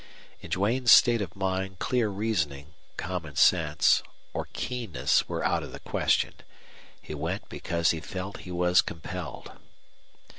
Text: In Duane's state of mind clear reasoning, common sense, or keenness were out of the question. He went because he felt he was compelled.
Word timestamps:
In 0.41 0.49
Duane's 0.49 0.91
state 0.91 1.21
of 1.21 1.35
mind 1.35 1.77
clear 1.77 2.09
reasoning, 2.09 2.73
common 2.97 3.35
sense, 3.35 4.01
or 4.33 4.47
keenness 4.51 5.29
were 5.29 5.45
out 5.45 5.61
of 5.61 5.73
the 5.73 5.79
question. 5.79 6.33
He 6.99 7.13
went 7.13 7.47
because 7.49 7.91
he 7.91 7.99
felt 7.99 8.37
he 8.37 8.51
was 8.51 8.81
compelled. 8.81 9.51